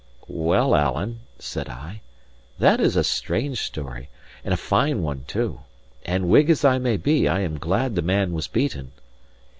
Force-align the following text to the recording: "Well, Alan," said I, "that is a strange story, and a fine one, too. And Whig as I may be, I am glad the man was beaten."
"Well, 0.27 0.73
Alan," 0.73 1.19
said 1.37 1.69
I, 1.69 2.01
"that 2.57 2.79
is 2.79 2.95
a 2.95 3.03
strange 3.03 3.61
story, 3.61 4.09
and 4.43 4.51
a 4.51 4.57
fine 4.57 5.03
one, 5.03 5.25
too. 5.27 5.59
And 6.07 6.27
Whig 6.27 6.49
as 6.49 6.65
I 6.65 6.79
may 6.79 6.97
be, 6.97 7.27
I 7.27 7.41
am 7.41 7.59
glad 7.59 7.93
the 7.93 8.01
man 8.01 8.33
was 8.33 8.47
beaten." 8.47 8.93